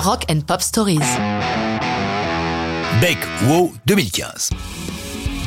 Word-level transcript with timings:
Rock 0.00 0.24
and 0.30 0.40
Pop 0.46 0.62
Stories. 0.62 0.98
Beck 3.02 3.18
Wow 3.46 3.70
2015. 3.84 4.48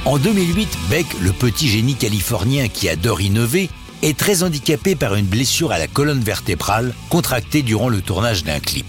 En 0.06 0.20
2008, 0.20 0.70
Beck, 0.92 1.08
le 1.22 1.32
petit 1.32 1.68
génie 1.68 1.96
californien 1.96 2.68
qui 2.68 2.88
adore 2.88 3.22
innover, 3.22 3.72
est 4.04 4.16
très 4.16 4.44
handicapé 4.44 4.96
par 4.96 5.16
une 5.16 5.26
blessure 5.26 5.72
à 5.72 5.80
la 5.80 5.88
colonne 5.88 6.20
vertébrale 6.20 6.94
contractée 7.10 7.64
durant 7.64 7.90
le 7.90 8.02
tournage 8.02 8.44
d'un 8.44 8.60
clip. 8.60 8.86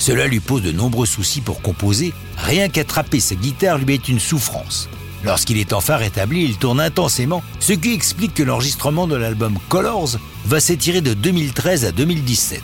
Cela 0.00 0.26
lui 0.26 0.40
pose 0.40 0.62
de 0.62 0.72
nombreux 0.72 1.06
soucis 1.06 1.40
pour 1.40 1.62
composer, 1.62 2.12
rien 2.36 2.68
qu'attraper 2.68 3.20
sa 3.20 3.36
guitare 3.36 3.78
lui 3.78 3.94
est 3.94 4.08
une 4.08 4.18
souffrance. 4.18 4.88
Lorsqu'il 5.22 5.58
est 5.58 5.72
enfin 5.72 5.94
rétabli, 5.94 6.42
il 6.42 6.56
tourne 6.56 6.80
intensément, 6.80 7.44
ce 7.60 7.72
qui 7.72 7.92
explique 7.92 8.34
que 8.34 8.42
l'enregistrement 8.42 9.06
de 9.06 9.14
l'album 9.14 9.58
Colors 9.68 10.18
va 10.46 10.58
s'étirer 10.58 11.02
de 11.02 11.14
2013 11.14 11.84
à 11.84 11.92
2017. 11.92 12.60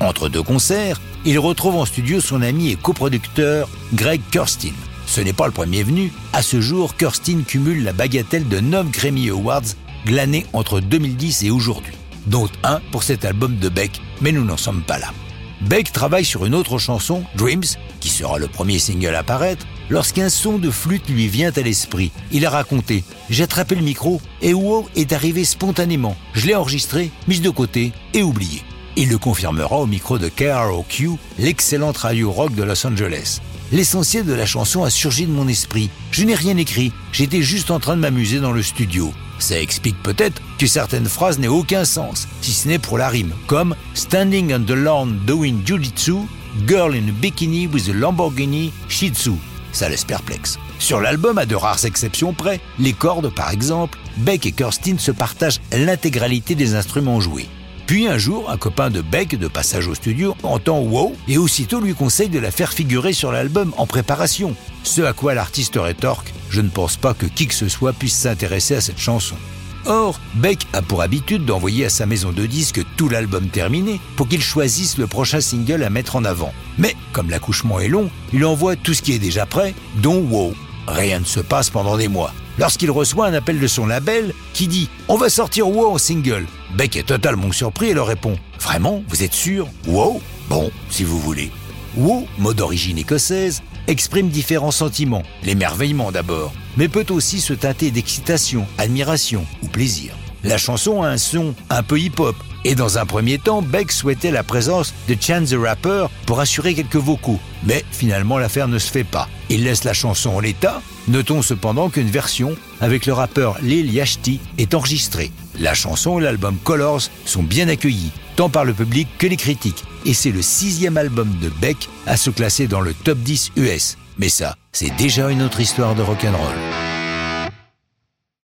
Entre 0.00 0.28
deux 0.28 0.42
concerts, 0.42 1.00
il 1.24 1.38
retrouve 1.38 1.76
en 1.76 1.84
studio 1.84 2.20
son 2.20 2.42
ami 2.42 2.70
et 2.70 2.76
coproducteur 2.76 3.68
Greg 3.94 4.20
Kurstin. 4.30 4.72
Ce 5.06 5.20
n'est 5.20 5.32
pas 5.32 5.46
le 5.46 5.52
premier 5.52 5.82
venu. 5.82 6.12
À 6.32 6.42
ce 6.42 6.60
jour, 6.60 6.96
Kurstin 6.96 7.42
cumule 7.46 7.84
la 7.84 7.92
bagatelle 7.92 8.48
de 8.48 8.60
9 8.60 8.90
Grammy 8.90 9.28
Awards 9.30 9.62
glanés 10.06 10.46
entre 10.52 10.80
2010 10.80 11.44
et 11.44 11.50
aujourd'hui, 11.50 11.94
dont 12.26 12.48
un 12.64 12.80
pour 12.90 13.02
cet 13.02 13.24
album 13.24 13.56
de 13.58 13.68
Beck, 13.68 14.00
mais 14.20 14.32
nous 14.32 14.44
n'en 14.44 14.56
sommes 14.56 14.82
pas 14.82 14.98
là. 14.98 15.12
Beck 15.60 15.92
travaille 15.92 16.24
sur 16.24 16.44
une 16.44 16.56
autre 16.56 16.78
chanson, 16.78 17.22
Dreams, 17.36 17.62
qui 18.00 18.08
sera 18.08 18.38
le 18.38 18.48
premier 18.48 18.80
single 18.80 19.14
à 19.14 19.22
paraître, 19.22 19.64
lorsqu'un 19.90 20.28
son 20.28 20.58
de 20.58 20.70
flûte 20.70 21.08
lui 21.08 21.28
vient 21.28 21.52
à 21.54 21.60
l'esprit. 21.60 22.10
Il 22.32 22.44
a 22.46 22.50
raconté 22.50 23.04
J'ai 23.30 23.44
attrapé 23.44 23.76
le 23.76 23.82
micro 23.82 24.20
et 24.40 24.54
Wow 24.54 24.88
est 24.96 25.12
arrivé 25.12 25.44
spontanément. 25.44 26.16
Je 26.34 26.46
l'ai 26.46 26.56
enregistré, 26.56 27.10
mis 27.28 27.38
de 27.38 27.50
côté 27.50 27.92
et 28.12 28.22
oublié. 28.22 28.62
Il 28.94 29.08
le 29.08 29.16
confirmera 29.16 29.76
au 29.76 29.86
micro 29.86 30.18
de 30.18 30.28
KROQ, 30.28 31.12
l'excellente 31.38 31.96
radio 31.96 32.30
rock 32.30 32.54
de 32.54 32.62
Los 32.62 32.86
Angeles. 32.86 33.40
L'essentiel 33.72 34.26
de 34.26 34.34
la 34.34 34.44
chanson 34.44 34.84
a 34.84 34.90
surgi 34.90 35.24
de 35.24 35.32
mon 35.32 35.48
esprit. 35.48 35.88
Je 36.10 36.24
n'ai 36.24 36.34
rien 36.34 36.58
écrit, 36.58 36.92
j'étais 37.10 37.40
juste 37.40 37.70
en 37.70 37.80
train 37.80 37.96
de 37.96 38.02
m'amuser 38.02 38.38
dans 38.38 38.52
le 38.52 38.62
studio. 38.62 39.10
Ça 39.38 39.58
explique 39.58 40.00
peut-être 40.02 40.42
que 40.58 40.66
certaines 40.66 41.06
phrases 41.06 41.38
n'aient 41.38 41.48
aucun 41.48 41.86
sens, 41.86 42.28
si 42.42 42.52
ce 42.52 42.68
n'est 42.68 42.78
pour 42.78 42.98
la 42.98 43.08
rime, 43.08 43.32
comme 43.46 43.74
Standing 43.94 44.52
on 44.52 44.64
the 44.64 44.72
lawn 44.72 45.18
doing 45.26 45.62
jujitsu, 45.64 46.26
Girl 46.66 46.92
in 46.94 47.08
a 47.08 47.12
bikini 47.12 47.66
with 47.66 47.88
a 47.88 47.94
Lamborghini 47.94 48.72
Shih 48.90 49.10
Tzu. 49.10 49.32
Ça 49.72 49.88
laisse 49.88 50.04
perplexe. 50.04 50.58
Sur 50.78 51.00
l'album, 51.00 51.38
à 51.38 51.46
de 51.46 51.54
rares 51.54 51.86
exceptions 51.86 52.34
près, 52.34 52.60
les 52.78 52.92
cordes 52.92 53.34
par 53.34 53.50
exemple, 53.50 53.98
Beck 54.18 54.44
et 54.44 54.52
Kirsten 54.52 54.98
se 54.98 55.12
partagent 55.12 55.62
l'intégralité 55.72 56.54
des 56.54 56.74
instruments 56.74 57.20
joués. 57.20 57.48
Puis 57.86 58.06
un 58.06 58.18
jour, 58.18 58.50
un 58.50 58.56
copain 58.56 58.90
de 58.90 59.00
Beck, 59.00 59.38
de 59.38 59.48
passage 59.48 59.88
au 59.88 59.94
studio, 59.94 60.36
entend 60.42 60.80
Wow 60.80 61.14
et 61.28 61.38
aussitôt 61.38 61.80
lui 61.80 61.94
conseille 61.94 62.28
de 62.28 62.38
la 62.38 62.50
faire 62.50 62.72
figurer 62.72 63.12
sur 63.12 63.32
l'album 63.32 63.72
en 63.76 63.86
préparation. 63.86 64.54
Ce 64.82 65.02
à 65.02 65.12
quoi 65.12 65.34
l'artiste 65.34 65.78
rétorque 65.80 66.32
Je 66.50 66.60
ne 66.60 66.68
pense 66.68 66.96
pas 66.96 67.14
que 67.14 67.26
qui 67.26 67.46
que 67.46 67.54
ce 67.54 67.68
soit 67.68 67.92
puisse 67.92 68.16
s'intéresser 68.16 68.76
à 68.76 68.80
cette 68.80 68.98
chanson. 68.98 69.36
Or, 69.84 70.20
Beck 70.34 70.66
a 70.72 70.82
pour 70.82 71.02
habitude 71.02 71.44
d'envoyer 71.44 71.86
à 71.86 71.90
sa 71.90 72.06
maison 72.06 72.30
de 72.30 72.46
disques 72.46 72.82
tout 72.96 73.08
l'album 73.08 73.48
terminé 73.48 74.00
pour 74.16 74.28
qu'il 74.28 74.42
choisisse 74.42 74.96
le 74.96 75.08
prochain 75.08 75.40
single 75.40 75.82
à 75.82 75.90
mettre 75.90 76.14
en 76.14 76.24
avant. 76.24 76.54
Mais, 76.78 76.94
comme 77.12 77.30
l'accouchement 77.30 77.80
est 77.80 77.88
long, 77.88 78.08
il 78.32 78.44
envoie 78.44 78.76
tout 78.76 78.94
ce 78.94 79.02
qui 79.02 79.12
est 79.12 79.18
déjà 79.18 79.44
prêt, 79.44 79.74
dont 79.96 80.20
Wow. 80.30 80.54
Rien 80.86 81.20
ne 81.20 81.24
se 81.24 81.40
passe 81.40 81.70
pendant 81.70 81.96
des 81.96 82.08
mois. 82.08 82.32
Lorsqu'il 82.58 82.90
reçoit 82.90 83.26
un 83.26 83.34
appel 83.34 83.58
de 83.58 83.66
son 83.66 83.86
label 83.86 84.34
qui 84.52 84.68
dit 84.68 84.88
On 85.08 85.16
va 85.16 85.28
sortir 85.28 85.68
Wow 85.68 85.94
en 85.94 85.98
single, 85.98 86.46
Beck 86.76 86.96
est 86.96 87.08
totalement 87.08 87.52
surpris 87.52 87.88
et 87.88 87.94
leur 87.94 88.06
répond 88.06 88.36
Vraiment 88.60 89.02
Vous 89.08 89.22
êtes 89.22 89.34
sûr 89.34 89.68
Wow? 89.86 90.20
Bon, 90.48 90.70
si 90.90 91.04
vous 91.04 91.18
voulez. 91.18 91.50
Wow, 91.96 92.26
mot 92.38 92.54
d'origine 92.54 92.98
écossaise, 92.98 93.62
exprime 93.86 94.28
différents 94.28 94.70
sentiments. 94.70 95.22
L'émerveillement 95.44 96.10
d'abord, 96.10 96.52
mais 96.76 96.88
peut 96.88 97.06
aussi 97.10 97.40
se 97.40 97.52
teinter 97.52 97.90
d'excitation, 97.90 98.66
admiration 98.78 99.46
ou 99.62 99.68
plaisir. 99.68 100.14
La 100.44 100.58
chanson 100.58 101.02
a 101.02 101.08
un 101.08 101.18
son 101.18 101.54
un 101.70 101.82
peu 101.82 101.98
hip-hop, 101.98 102.36
et 102.64 102.74
dans 102.74 102.98
un 102.98 103.06
premier 103.06 103.38
temps, 103.38 103.62
Beck 103.62 103.90
souhaitait 103.90 104.30
la 104.30 104.42
présence 104.44 104.94
de 105.08 105.16
Chance 105.20 105.50
the 105.50 105.56
Rapper 105.58 106.06
pour 106.26 106.40
assurer 106.40 106.74
quelques 106.74 106.96
vocaux. 106.96 107.40
Mais 107.64 107.84
finalement, 107.90 108.38
l'affaire 108.38 108.68
ne 108.68 108.78
se 108.78 108.90
fait 108.90 109.04
pas. 109.04 109.28
Il 109.48 109.64
laisse 109.64 109.84
la 109.84 109.92
chanson 109.92 110.30
en 110.30 110.40
l'état. 110.40 110.80
Notons 111.08 111.42
cependant 111.42 111.90
qu'une 111.90 112.10
version 112.10 112.56
avec 112.80 113.06
le 113.06 113.12
rappeur 113.12 113.58
Lil 113.60 113.92
Yachty 113.92 114.40
est 114.58 114.74
enregistrée. 114.74 115.32
La 115.58 115.74
chanson 115.74 116.20
et 116.20 116.22
l'album 116.22 116.56
Colors 116.62 117.02
sont 117.24 117.42
bien 117.42 117.68
accueillis, 117.68 118.12
tant 118.36 118.48
par 118.48 118.64
le 118.64 118.72
public 118.72 119.08
que 119.18 119.26
les 119.26 119.36
critiques. 119.36 119.84
Et 120.06 120.14
c'est 120.14 120.30
le 120.30 120.42
sixième 120.42 120.96
album 120.96 121.28
de 121.40 121.48
Beck 121.48 121.88
à 122.06 122.16
se 122.16 122.30
classer 122.30 122.68
dans 122.68 122.80
le 122.80 122.94
top 122.94 123.18
10 123.18 123.52
US. 123.56 123.96
Mais 124.18 124.28
ça, 124.28 124.54
c'est 124.72 124.94
déjà 124.96 125.30
une 125.30 125.42
autre 125.42 125.60
histoire 125.60 125.94
de 125.94 126.02
rock'n'roll. 126.02 126.91